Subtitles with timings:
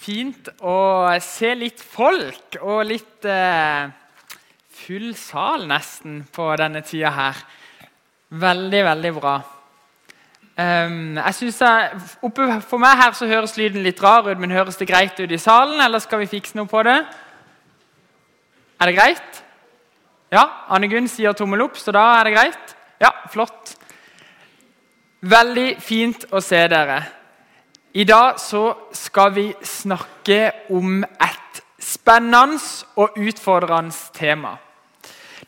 [0.00, 3.90] fint å se litt folk og litt eh,
[4.80, 7.40] full sal nesten på denne tida her.
[8.40, 9.34] Veldig, veldig bra.
[10.60, 14.52] Um, jeg synes jeg, oppe For meg her så høres lyden litt rar ut, men
[14.52, 16.98] høres det greit ut i salen, eller skal vi fikse noe på det?
[18.80, 19.40] Er det greit?
[20.32, 22.74] Ja, Anne Gunn sier tommel opp, så da er det greit?
[23.00, 23.74] Ja, flott.
[25.20, 27.00] Veldig fint å se dere.
[27.90, 32.60] I dag så skal vi snakke om et spennende
[32.94, 34.52] og utfordrende tema.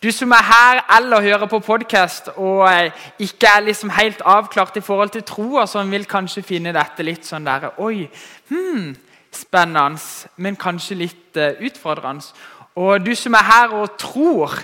[0.02, 2.90] Du som er her eller hører på podkast og eh,
[3.22, 7.06] ikke er liksom helt avklart i forhold til tro, og som vil kanskje finne dette
[7.06, 8.08] litt sånn der, Oi,
[8.50, 8.88] hmm,
[9.30, 10.02] spennende,
[10.36, 12.26] men kanskje litt uh, utfordrende.
[12.74, 14.56] Og du som er her og tror,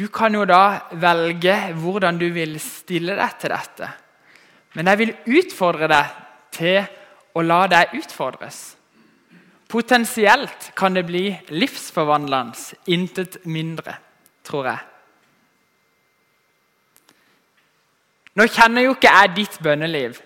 [0.00, 3.90] du kan jo da velge hvordan du vil stille deg til dette.
[4.80, 6.16] Men jeg vil utfordre deg
[6.56, 6.88] til
[7.38, 8.58] og la deg utfordres.
[9.68, 13.94] Potensielt kan det bli livsforvandlende, intet mindre,
[14.44, 14.78] tror jeg.
[18.38, 20.18] Nå kjenner jo ikke jeg ditt bønneliv.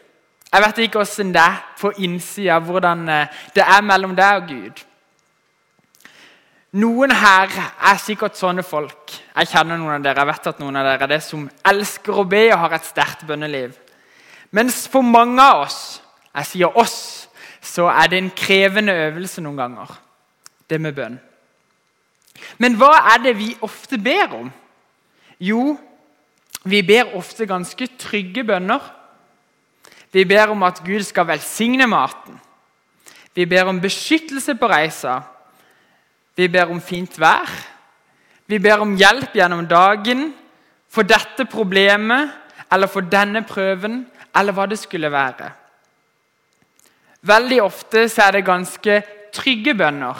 [0.52, 4.50] Jeg vet ikke åssen det er på innsida, hvordan eh, det er mellom deg og
[4.50, 4.82] Gud.
[6.82, 9.16] Noen her er sikkert sånne folk.
[9.32, 12.20] Jeg kjenner noen av dere, jeg vet at noen av dere er det som elsker
[12.20, 13.74] å be og har et sterkt bønneliv.
[14.52, 15.80] Mens for mange av oss
[16.34, 17.28] jeg sier oss,
[17.60, 19.92] så er det en krevende øvelse noen ganger,
[20.70, 21.18] det med bønn.
[22.58, 24.48] Men hva er det vi ofte ber om?
[25.42, 25.76] Jo,
[26.64, 28.82] vi ber ofte ganske trygge bønner.
[30.12, 32.38] Vi ber om at Gud skal velsigne maten.
[33.34, 35.20] Vi ber om beskyttelse på reisa.
[36.36, 37.48] Vi ber om fint vær.
[38.46, 40.30] Vi ber om hjelp gjennom dagen
[40.92, 42.32] for dette problemet
[42.72, 44.02] eller for denne prøven
[44.36, 45.50] eller hva det skulle være.
[47.22, 49.02] Veldig ofte er det ganske
[49.34, 50.18] trygge bønner,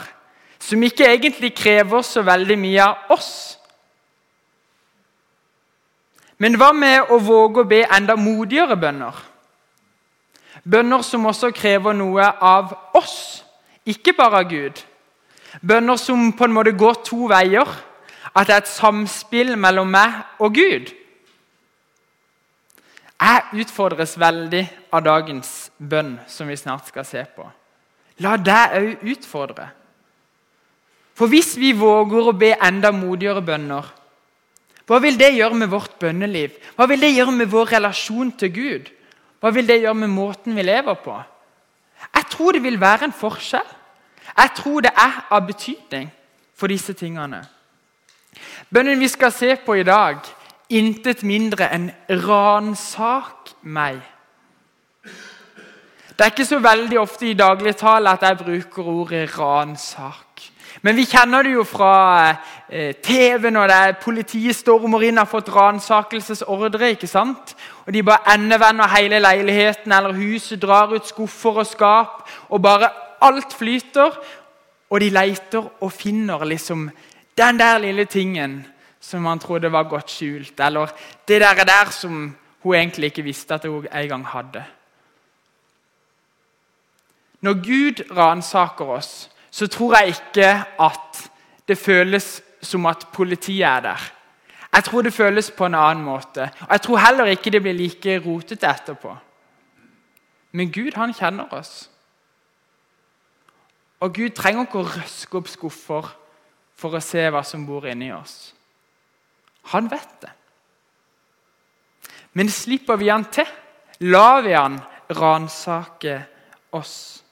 [0.59, 3.33] som ikke egentlig krever så veldig mye av oss.
[6.39, 9.19] Men hva med å våge å be enda modigere bønner?
[10.63, 13.43] Bønner som også krever noe av oss,
[13.85, 14.79] ikke bare av Gud.
[15.61, 17.67] Bønner som på en måte går to veier.
[18.33, 20.89] At det er et samspill mellom meg og Gud.
[23.23, 27.45] Jeg utfordres veldig av dagens bønn, som vi snart skal se på.
[28.19, 29.69] La deg òg utfordre.
[31.15, 33.85] For hvis vi våger å be enda modigere bønner,
[34.83, 36.57] hva vil det gjøre med vårt bønneliv?
[36.75, 38.89] Hva vil det gjøre med vår relasjon til Gud?
[39.39, 41.15] Hva vil det gjøre med måten vi lever på?
[42.09, 43.69] Jeg tror det vil være en forskjell.
[44.33, 46.09] Jeg tror det er av betydning
[46.57, 47.39] for disse tingene.
[48.73, 50.19] Bønnen vi skal se på i dag,
[50.77, 54.01] intet mindre enn 'ransak meg'.
[56.09, 60.51] Det er ikke så veldig ofte i dagligtale at jeg bruker ordet 'ransak'.
[60.81, 62.35] Men vi kjenner det jo fra
[62.69, 66.89] eh, TV når det er politiet stormer inn og har fått ransakelsesordre.
[66.89, 67.55] ikke sant?
[67.85, 72.29] Og De bare endevender hele leiligheten eller huset, drar ut skuffer og skap.
[72.49, 72.89] og bare
[73.21, 74.11] Alt flyter,
[74.89, 76.89] og de leter og finner liksom
[77.37, 78.65] den der lille tingen
[79.03, 80.91] som han trodde var godt skjult, eller
[81.27, 84.63] det der, der som hun egentlig ikke visste at hun en gang hadde.
[87.41, 91.29] Når Gud ransaker oss, så tror jeg ikke at
[91.67, 94.11] det føles som at politiet er der.
[94.73, 96.49] Jeg tror det føles på en annen måte.
[96.61, 99.17] Og Jeg tror heller ikke det blir like rotete etterpå.
[100.51, 101.89] Men Gud, han kjenner oss.
[103.99, 106.09] Og Gud trenger ikke å røske opp skuffer
[106.75, 108.53] for å se hva som bor inni oss.
[109.71, 110.31] Han vet det.
[112.33, 113.47] Men slipper vi han til,
[114.09, 114.79] lar vi han
[115.13, 116.17] ransake
[116.73, 117.23] oss.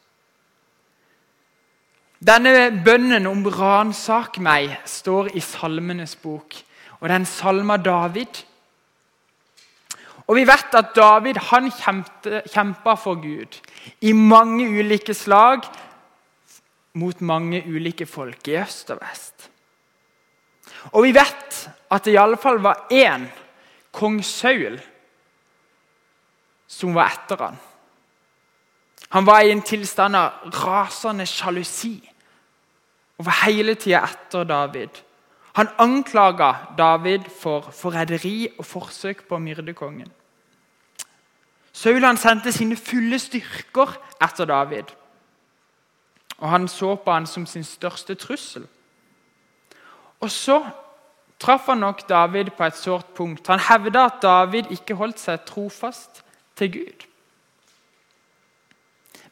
[2.22, 6.53] Denne bønnen om 'ransak meg' står i Salmenes bok,
[7.00, 8.44] og det er en salme av David.
[10.28, 11.72] Og Vi vet at David han
[12.53, 13.58] kjempa for Gud
[14.02, 15.66] i mange ulike slag
[16.94, 19.50] mot mange ulike folk i øst og vest.
[20.94, 21.51] Og vi vet
[21.91, 23.28] at det iallfall var én,
[23.91, 24.79] kong Saul,
[26.67, 27.59] som var etter han.
[29.11, 31.97] Han var i en tilstand av rasende sjalusi
[33.20, 35.02] og var hele tida etter David.
[35.59, 40.08] Han anklaga David for forræderi og forsøk på å myrde kongen.
[41.76, 44.96] Saul sendte sine fulle styrker etter David.
[46.40, 48.64] Og han så på han som sin største trussel.
[50.20, 50.64] Og så
[51.41, 53.47] traff han nok David på et sårt punkt.
[53.49, 56.22] Han hevda at David ikke holdt seg trofast
[56.59, 57.05] til Gud.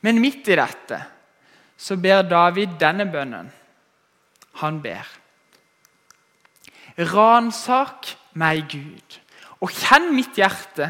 [0.01, 0.99] Men midt i dette
[1.79, 3.51] så ber David denne bønnen.
[4.59, 5.07] Han ber.
[6.99, 9.19] Ransak meg, Gud,
[9.63, 10.89] og kjenn mitt hjerte.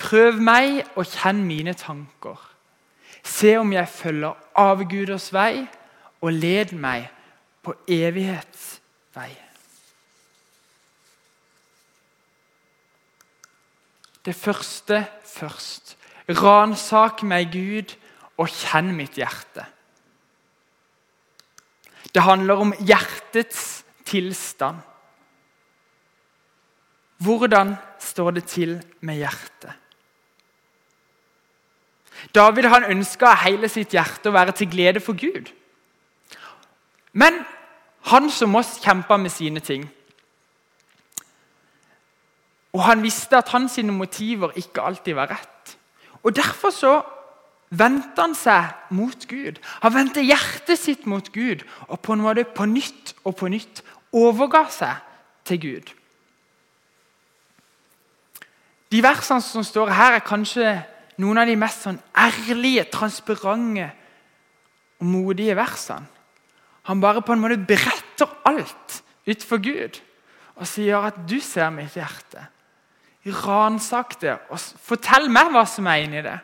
[0.00, 2.38] Prøv meg og kjenn mine tanker.
[3.20, 5.66] Se om jeg følger avguders vei,
[6.20, 7.10] og led meg
[7.64, 9.49] på evighetsvei.
[14.24, 15.96] Det første først.
[16.28, 17.96] Ransak meg, Gud,
[18.38, 19.64] og kjenn mitt hjerte.
[22.14, 24.80] Det handler om hjertets tilstand.
[27.20, 29.76] Hvordan står det til med hjertet?
[32.34, 35.48] David han ønska hele sitt hjerte å være til glede for Gud.
[37.12, 37.42] Men
[38.10, 39.86] han som oss kjempa med sine ting.
[42.72, 45.78] Og han visste at hans motiver ikke alltid var rett.
[46.22, 47.00] Og Derfor så
[47.70, 49.60] vendte han seg mot Gud.
[49.82, 53.82] Han vendte hjertet sitt mot Gud og på en måte på nytt og på nytt
[54.12, 55.02] overga seg
[55.46, 55.90] til Gud.
[58.90, 60.80] De versene som står her, er kanskje
[61.22, 63.90] noen av de mest sånn ærlige, transparente
[64.98, 66.08] og modige versene.
[66.90, 70.00] Han bare på en måte beretter alt utenfor Gud
[70.56, 72.48] og sier at 'du ser mitt hjerte'.
[73.26, 76.38] Ransak det og fortell meg hva som er inni det.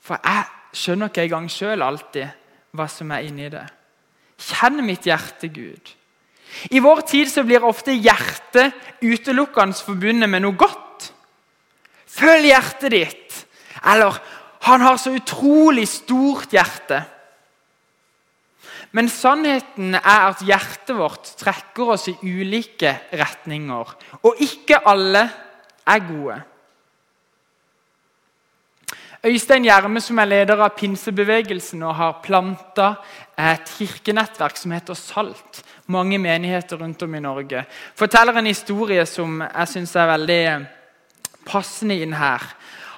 [0.00, 0.46] For jeg
[0.76, 2.30] skjønner ikke engang sjøl alltid
[2.76, 3.64] hva som er inni det.
[4.40, 5.92] Kjenn mitt hjerte, Gud.
[6.70, 11.10] I vår tid så blir ofte hjertet utelukkende forbundet med noe godt.
[12.06, 13.44] Følg hjertet ditt.
[13.84, 14.16] Eller
[14.60, 17.04] 'Han har så utrolig stort hjerte'.
[18.92, 23.94] Men sannheten er at hjertet vårt trekker oss i ulike retninger.
[24.22, 25.30] Og ikke alle
[25.86, 26.42] er gode.
[29.26, 32.92] Øystein Gjerme, som er leder av pinsebevegelsen og har planta
[33.38, 37.64] et kirkenettverk som heter SALT, mange menigheter rundt om i Norge,
[37.98, 40.42] forteller en historie som jeg syns er veldig
[41.48, 42.44] passende inn her.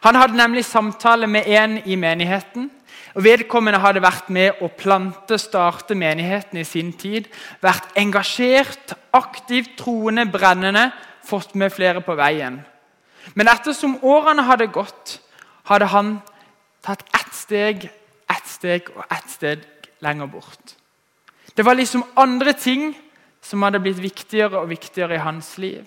[0.05, 2.71] Han hadde nemlig samtale med en i menigheten.
[3.15, 7.27] og Vedkommende hadde vært med å plante, starte menigheten i sin tid.
[7.61, 10.91] Vært engasjert, aktivt, troende, brennende,
[11.25, 12.61] fått med flere på veien.
[13.35, 15.19] Men ettersom årene hadde gått,
[15.69, 16.19] hadde han
[16.85, 17.89] tatt ett steg,
[18.31, 19.65] ett steg og ett steg
[20.05, 20.75] lenger bort.
[21.55, 22.93] Det var liksom andre ting
[23.43, 25.83] som hadde blitt viktigere og viktigere i hans liv.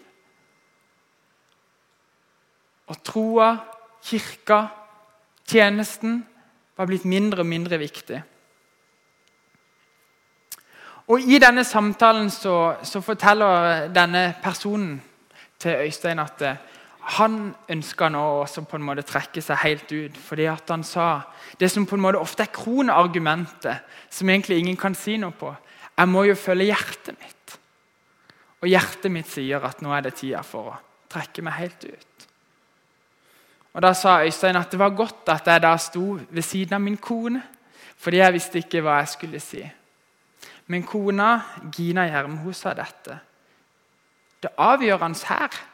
[2.92, 3.54] Og troa,
[4.04, 4.66] kirka,
[5.48, 6.22] tjenesten
[6.76, 8.20] var blitt mindre og mindre viktig.
[11.12, 15.02] Og I denne samtalen så, så forteller denne personen
[15.60, 16.44] til Øystein at
[17.02, 20.18] han ønska nå også på en måte trekke seg helt ut.
[20.18, 21.22] fordi at han sa
[21.60, 25.56] det som på en måte ofte er kronargumentet, som egentlig ingen kan si noe på.
[25.98, 27.58] Jeg må jo følge hjertet mitt.
[28.62, 32.28] Og hjertet mitt sier at nå er det tida for å trekke meg helt ut.
[33.74, 36.82] Og Da sa Øystein at det var godt at jeg da sto ved siden av
[36.82, 37.42] min kone,
[37.98, 39.62] fordi jeg visste ikke hva jeg skulle si.
[40.68, 41.42] Men kona,
[41.76, 43.20] Gina Gjerm, hun sa dette.
[44.44, 45.71] Det avgjørende her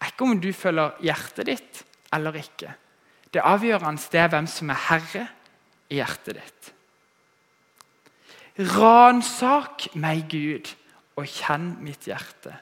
[0.00, 1.82] er ikke om du følger hjertet ditt
[2.14, 2.72] eller ikke.
[3.32, 5.24] Det avgjørende det er hvem som er herre
[5.90, 6.72] i hjertet ditt.
[8.76, 10.70] Ransak meg, Gud,
[11.16, 12.54] og kjenn mitt hjerte.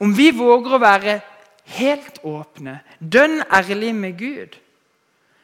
[0.00, 1.18] Om vi våger å være
[1.76, 4.56] helt åpne, dønn ærlige med Gud,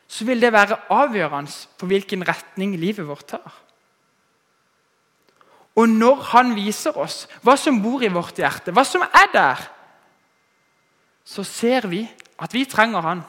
[0.08, 3.60] så vil det være avgjørende for hvilken retning livet vårt tar.
[5.74, 9.64] Og når Han viser oss hva som bor i vårt hjerte, hva som er der,
[11.24, 12.04] så ser vi
[12.38, 13.22] at vi trenger han.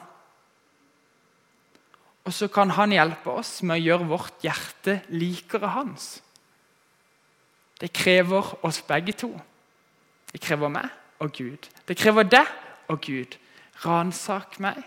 [2.26, 6.16] Og så kan han hjelpe oss med å gjøre vårt hjerte likere hans.
[7.80, 9.30] Det krever oss begge to.
[10.32, 10.90] Det krever meg
[11.22, 11.68] og Gud.
[11.86, 12.50] Det krever deg
[12.92, 13.38] og Gud.
[13.84, 14.82] Ransak meg.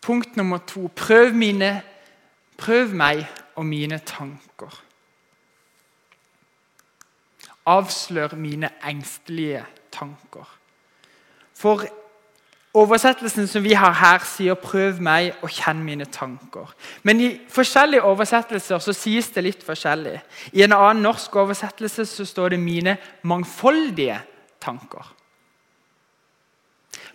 [0.00, 0.88] Punkt nummer to.
[0.96, 1.82] Prøv, mine,
[2.56, 3.26] prøv meg
[3.58, 4.87] og mine tanker
[7.68, 10.48] avslør mine engstelige tanker.
[11.54, 11.84] For
[12.78, 16.72] Oversettelsen som vi har her, sier 'prøv meg og kjenn mine tanker'.
[17.02, 20.20] Men i forskjellige oversettelser så sies det litt forskjellig.
[20.52, 24.20] I en annen norsk oversettelse så står det 'mine mangfoldige
[24.60, 25.14] tanker'.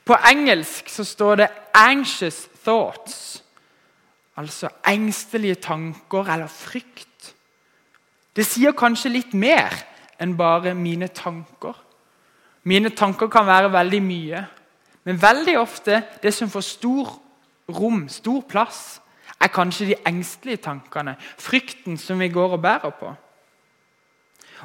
[0.06, 3.42] På engelsk så står det 'anxious thoughts',
[4.38, 7.36] altså engstelige tanker eller frykt.
[8.36, 11.76] Det sier kanskje litt mer enn bare mine tanker.
[12.64, 14.44] Mine tanker kan være veldig mye,
[15.04, 17.10] men veldig ofte det som får stor
[17.74, 19.02] rom, stor plass,
[19.44, 23.14] er kanskje de engstelige tankene, frykten som vi går og bærer på.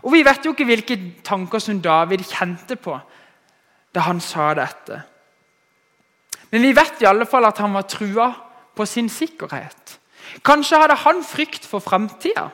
[0.02, 2.98] Og Vi vet jo ikke hvilke tanker som David kjente på
[3.94, 5.02] da han sa dette.
[6.52, 8.28] Men vi vet i alle fall at han var trua
[8.76, 9.98] på sin sikkerhet.
[10.44, 12.48] Kanskje hadde han frykt for framtida.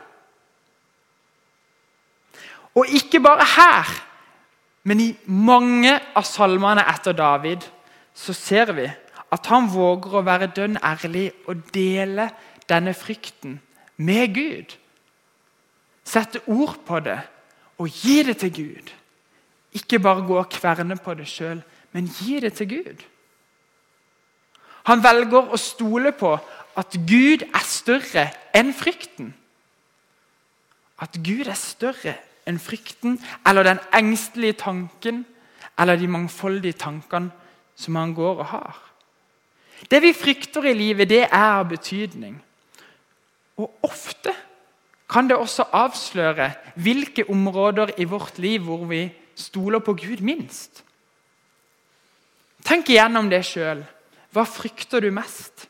[2.75, 3.91] Og ikke bare her,
[4.85, 7.65] men i mange av salmene etter David
[8.15, 8.89] så ser vi
[9.35, 12.29] at han våger å være dønn ærlig og dele
[12.71, 13.57] denne frykten
[13.97, 14.75] med Gud.
[16.05, 17.19] Sette ord på det
[17.81, 18.93] og gi det til Gud.
[19.75, 21.63] Ikke bare gå og kverne på det sjøl,
[21.93, 23.01] men gi det til Gud.
[24.91, 26.35] Han velger å stole på
[26.77, 29.33] at Gud er større enn frykten.
[31.01, 32.15] At Gud er større
[32.47, 35.25] enn frykten eller den engstelige tanken
[35.79, 37.33] eller de mangfoldige tankene
[37.77, 38.81] som han går og har.
[39.91, 42.37] Det vi frykter i livet, det er av betydning.
[43.59, 44.33] Og ofte
[45.11, 50.85] kan det også avsløre hvilke områder i vårt liv hvor vi stoler på Gud minst.
[52.65, 53.83] Tenk igjennom det sjøl.
[54.33, 55.69] Hva frykter du mest?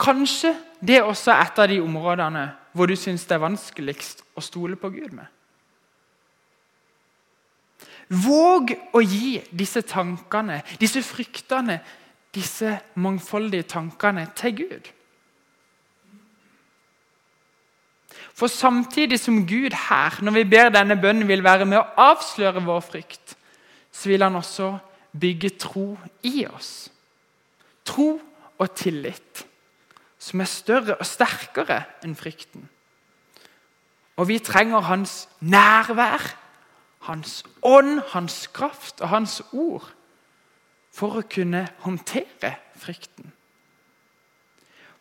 [0.00, 4.42] Kanskje det også er et av de områdene hvor du syns det er vanskeligst å
[4.42, 5.30] stole på Gud med.
[8.10, 11.78] Våg å gi disse tankene, disse fryktene,
[12.34, 14.90] disse mangfoldige tankene til Gud.
[18.34, 22.64] For samtidig som Gud her, når vi ber denne bønnen, vil være med å avsløre
[22.66, 23.36] vår frykt,
[23.94, 24.72] så vil han også
[25.14, 25.92] bygge tro
[26.26, 26.90] i oss.
[27.86, 28.16] Tro
[28.58, 29.46] og tillit
[30.24, 32.64] som er større og sterkere enn frykten.
[34.16, 36.22] Og vi trenger hans nærvær,
[37.04, 39.90] hans ånd, hans kraft og hans ord
[40.94, 43.32] for å kunne håndtere frykten.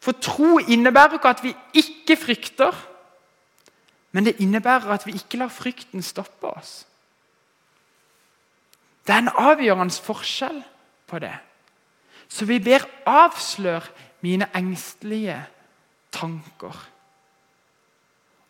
[0.03, 2.75] For tro innebærer ikke at vi ikke frykter,
[4.12, 6.82] men det innebærer at vi ikke lar frykten stoppe oss.
[9.08, 10.60] Det er en avgjørende forskjell
[11.08, 11.36] på det.
[12.27, 13.88] Så vi ber avslør
[14.24, 15.38] mine engstelige
[16.12, 16.89] tanker.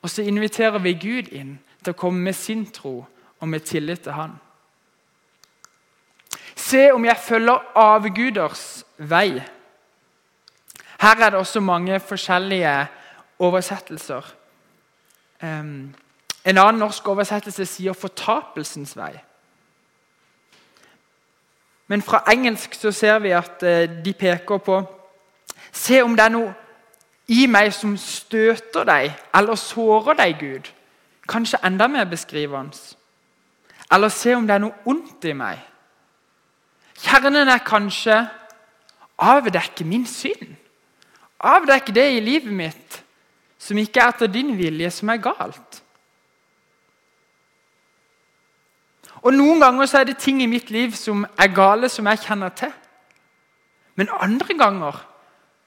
[0.02, 3.06] Og så inviterer vi Gud inn til å komme med sin tro
[3.40, 4.38] og med tillit til Han.
[6.56, 9.42] Se om jeg følger avguders vei.
[11.02, 12.88] Her er det også mange forskjellige
[13.40, 14.34] oversettelser.
[15.42, 19.20] En annen norsk oversettelse sier 'fortapelsens vei'.
[21.88, 25.03] Men fra engelsk så ser vi at uh, de peker på
[25.74, 26.54] Se om det er noe
[27.34, 30.70] i meg som støter deg eller sårer deg, Gud.
[31.30, 32.78] Kanskje enda mer beskrivende.
[33.92, 35.62] Eller se om det er noe ondt i meg.
[37.04, 38.20] Kjernen er kanskje
[39.18, 40.54] avdekke min synd.
[41.44, 43.00] Avdekke det i livet mitt
[43.60, 45.80] som ikke er etter din vilje, som er galt.
[49.24, 52.26] Og Noen ganger så er det ting i mitt liv som er gale, som jeg
[52.26, 52.74] kjenner til.
[53.96, 55.00] Men andre ganger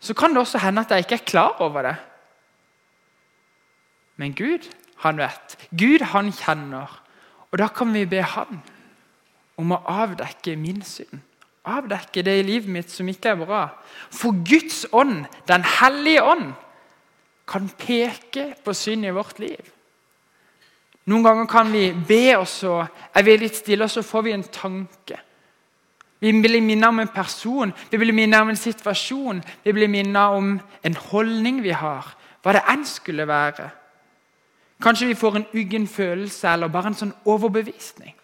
[0.01, 1.97] så kan det også hende at jeg ikke er klar over det.
[4.17, 4.69] Men Gud,
[5.05, 5.57] han vet.
[5.71, 7.03] Gud, han kjenner.
[7.51, 8.61] Og da kan vi be Han
[9.57, 11.21] om å avdekke min synd.
[11.67, 13.63] Avdekke det i livet mitt som ikke er bra.
[14.13, 16.53] For Guds ånd, Den hellige ånd,
[17.47, 19.73] kan peke på synd i vårt liv.
[21.07, 22.81] Noen ganger kan vi be, og så
[23.15, 25.21] er vi litt stille, så får vi en tanke.
[26.27, 30.35] Vi blir minnet om en person, vi blir minnet om en situasjon, vi blir minnet
[30.35, 32.09] om en holdning vi har.
[32.43, 33.69] Hva det enn skulle være.
[34.83, 38.17] Kanskje vi får en uggen følelse eller bare en sånn overbevisning.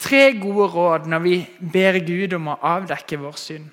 [0.00, 1.36] Tre gode råd når vi
[1.76, 3.68] ber Gud om å avdekke vår synd.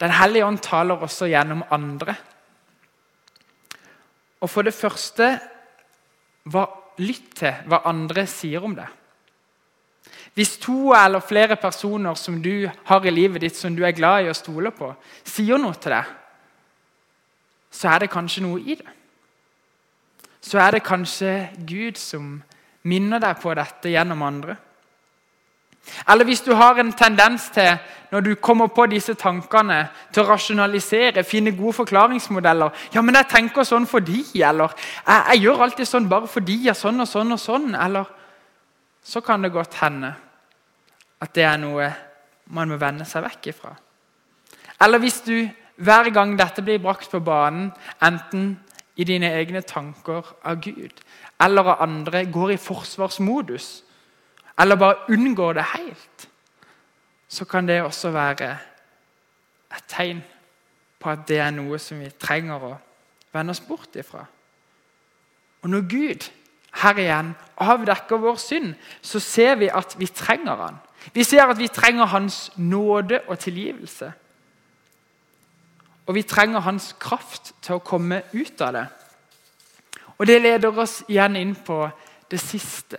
[0.00, 2.16] Den hellige ånd taler også gjennom andre.
[4.40, 5.34] Og For det første
[6.48, 6.64] hva
[7.00, 8.86] lytt til hva andre sier om det.
[10.34, 14.24] Hvis to eller flere personer som du har i livet ditt, som du er glad
[14.26, 14.92] i å stole på,
[15.26, 16.12] sier noe til deg,
[17.70, 18.94] så er det kanskje noe i det.
[20.40, 21.32] Så er det kanskje
[21.66, 22.38] Gud som
[22.88, 24.56] minner deg på dette gjennom andre.
[26.08, 27.78] Eller hvis du har en tendens til,
[28.10, 32.70] når du kommer på disse tankene, til å rasjonalisere, finne gode forklaringsmodeller.
[32.94, 36.78] Ja, men jeg tenker sånn fordi, eller jeg, jeg gjør alltid sånn bare fordi jeg
[36.78, 37.74] sånn og sånn og sånn.
[37.76, 38.08] Eller
[39.04, 40.14] så kan det godt hende
[41.20, 41.90] at det er noe
[42.54, 43.74] man må vende seg vekk ifra.
[44.80, 45.36] Eller hvis du
[45.78, 47.70] hver gang dette blir brakt på banen,
[48.02, 48.56] enten
[48.98, 51.02] i dine egne tanker av Gud
[51.40, 53.68] eller av andre, går i forsvarsmodus
[54.58, 56.28] eller bare unngår det helt,
[57.28, 58.50] så kan det også være
[59.76, 60.22] et tegn
[61.00, 62.74] på at det er noe som vi trenger å
[63.32, 64.24] vende oss bort ifra.
[65.62, 66.28] Og når Gud
[66.82, 70.78] her igjen avdekker vår synd, så ser vi at vi trenger han.
[71.14, 74.12] Vi ser at vi trenger Hans nåde og tilgivelse.
[76.06, 78.86] Og vi trenger Hans kraft til å komme ut av det.
[80.18, 81.88] Og Det leder oss igjen inn på
[82.30, 82.98] det siste.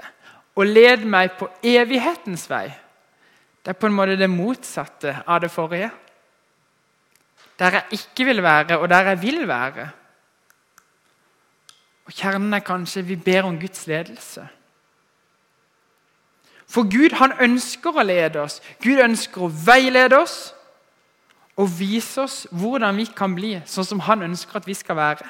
[0.59, 2.67] Og led meg på evighetens vei.
[3.63, 5.91] Det er på en måte det motsatte av det forrige.
[7.59, 9.89] Der jeg ikke vil være, og der jeg vil være.
[12.07, 14.47] Og Kjernen er kanskje vi ber om Guds ledelse.
[16.69, 18.59] For Gud han ønsker å lede oss.
[18.83, 20.37] Gud ønsker å veilede oss
[21.59, 25.27] og vise oss hvordan vi kan bli sånn som han ønsker at vi skal være.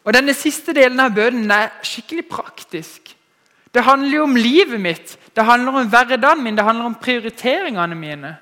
[0.00, 3.12] Og Denne siste delen av bønnen er skikkelig praktisk.
[3.74, 7.94] Det handler jo om livet mitt, det handler om hverdagen min, det handler om prioriteringene
[7.94, 8.36] mine.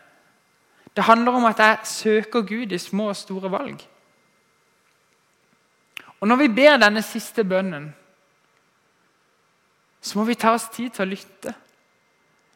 [0.97, 3.82] Det handler om at jeg søker Gud i små og store valg.
[6.20, 7.94] Og Når vi ber denne siste bønnen,
[10.00, 11.54] så må vi ta oss tid til å lytte.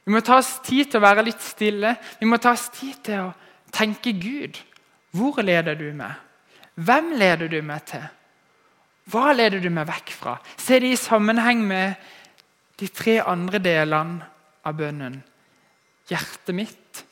[0.04, 1.94] Vi må ta oss tid til å være litt stille.
[2.18, 3.32] Vi må ta oss tid til å
[3.74, 4.58] tenke Gud.
[5.14, 6.16] Hvor leder du meg?
[6.74, 8.02] Hvem leder du meg til?
[9.12, 10.36] Hva leder du meg vekk fra?
[10.56, 11.94] Se det i sammenheng med
[12.80, 14.26] de tre andre delene
[14.66, 15.18] av bønnen.
[16.10, 17.02] Hjertet mitt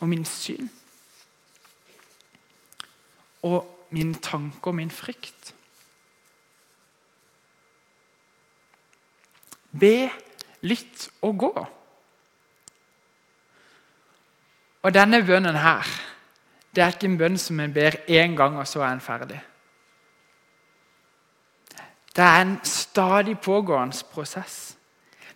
[0.00, 0.68] og min syn.
[3.46, 5.52] Og min tanke og min frykt.
[9.76, 10.08] Be,
[10.64, 11.66] lytt og gå.
[14.86, 15.88] Og denne bønnen her,
[16.74, 19.40] det er ikke en bønn som en ber én gang, og så er en ferdig.
[22.16, 24.76] Det er en stadig pågående prosess.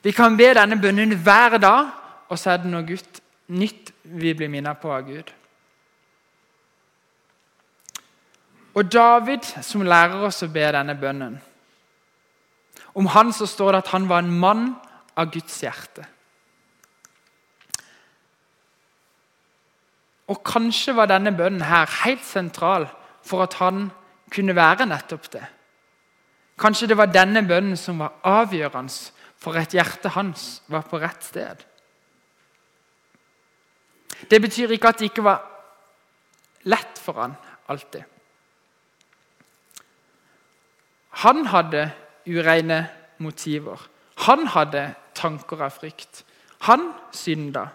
[0.03, 1.91] Vi kan be denne bønnen hver dag,
[2.29, 2.97] og så er det noe
[3.53, 5.33] nytt vi blir minnet på av Gud.
[8.75, 11.40] Og David, som lærer oss å be denne bønnen
[12.95, 14.64] Om han så står det at han var en mann
[15.16, 16.07] av Guds hjerte.
[20.27, 22.88] Og Kanskje var denne bønnen her helt sentral
[23.27, 23.90] for at han
[24.31, 25.45] kunne være nettopp det.
[26.61, 28.92] Kanskje det var denne bønnen som var avgjørende
[29.40, 31.64] for at hjertet hans var på rett sted.
[34.31, 35.40] Det betyr ikke at det ikke var
[36.68, 37.37] lett for han
[37.73, 38.05] alltid.
[41.25, 41.90] Han hadde
[42.29, 42.83] ureine
[43.18, 43.81] motiver.
[44.27, 46.25] Han hadde tanker av frykt.
[46.68, 47.70] Han synda.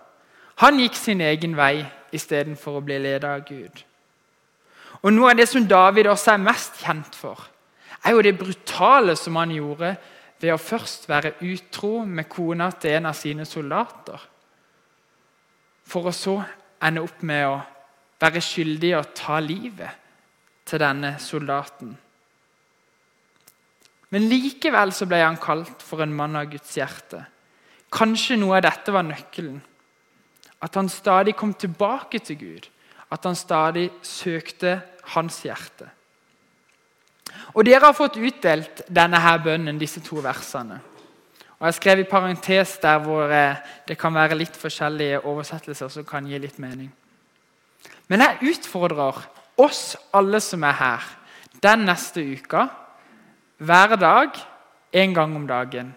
[0.61, 1.83] Han gikk sin egen vei
[2.15, 3.81] istedenfor å bli ledet av Gud.
[5.01, 7.41] Og Noe av det som David også er mest kjent for,
[8.05, 9.95] er jo det brutale som han gjorde
[10.41, 14.19] ved å først være utro med kona til en av sine soldater,
[15.85, 16.35] for å så
[16.85, 17.59] ende opp med å
[18.21, 20.01] være skyldig i å ta livet
[20.65, 21.93] til denne soldaten.
[24.13, 27.23] Men likevel så ble han kalt for en mann av Guds hjerte.
[27.95, 29.57] Kanskje noe av dette var nøkkelen.
[30.63, 32.69] At han stadig kom tilbake til Gud.
[33.11, 34.77] At han stadig søkte
[35.13, 35.89] hans hjerte.
[37.53, 40.79] Og Dere har fått utdelt denne her bønnen, disse to versene.
[41.59, 46.05] Og Jeg skrev i parentes der hvor eh, det kan være litt forskjellige oversettelser som
[46.05, 46.91] kan gi litt mening.
[48.07, 49.21] Men jeg utfordrer
[49.57, 51.05] oss alle som er her,
[51.63, 52.67] den neste uka
[53.57, 54.35] hver dag,
[54.91, 55.93] en gang om dagen,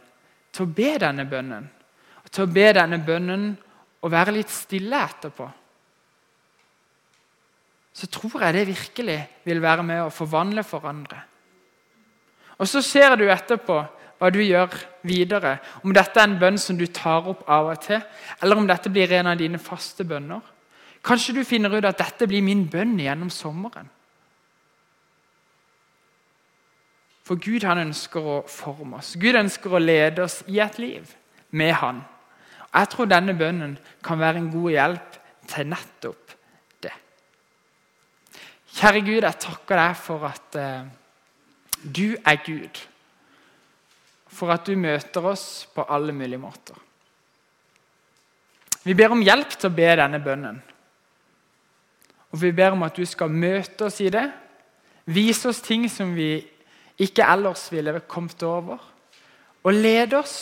[0.52, 1.66] til å be denne bønnen.
[2.30, 3.50] Til å be denne bønnen
[4.02, 5.48] og være litt stille etterpå.
[7.98, 11.18] Så tror jeg det virkelig vil være med å forvandle for andre.
[12.58, 13.78] Og Så ser du etterpå
[14.18, 14.74] hva du gjør
[15.06, 15.58] videre.
[15.82, 18.00] Om dette er en bønn som du tar opp av og til,
[18.42, 20.42] eller om dette blir en av dine faste bønner.
[21.02, 23.90] Kanskje du finner ut at dette blir min bønn gjennom sommeren.
[27.26, 29.12] For Gud han ønsker å forme oss.
[29.20, 31.10] Gud ønsker å lede oss i et liv
[31.50, 32.00] med Han.
[32.72, 36.27] Jeg tror denne bønnen kan være en god hjelp til nettopp.
[38.78, 40.84] Kjære Gud, jeg takker deg for at eh,
[41.82, 42.82] du er Gud.
[44.30, 46.78] For at du møter oss på alle mulige måter.
[48.84, 50.62] Vi ber om hjelp til å be denne bønnen.
[52.30, 54.28] Og vi ber om at du skal møte oss i det.
[55.10, 56.36] Vise oss ting som vi
[57.02, 58.78] ikke ellers ville kommet over,
[59.62, 60.38] og lede oss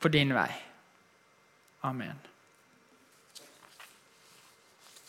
[0.00, 0.50] på din vei.
[1.84, 2.31] Amen.